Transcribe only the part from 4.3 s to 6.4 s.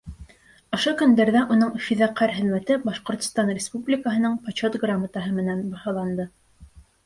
Почет грамотаһы менән баһаланды.